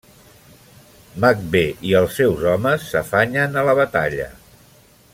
[1.25, 4.31] Macbeth i els seus homes s'afanyen a la batalla.